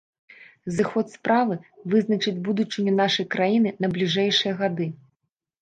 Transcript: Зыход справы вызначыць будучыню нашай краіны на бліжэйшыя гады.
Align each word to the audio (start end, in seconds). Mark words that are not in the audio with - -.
Зыход 0.77 1.11
справы 1.15 1.57
вызначыць 1.93 2.35
будучыню 2.47 2.97
нашай 3.03 3.29
краіны 3.37 3.77
на 3.85 3.93
бліжэйшыя 3.99 4.53
гады. 4.65 4.93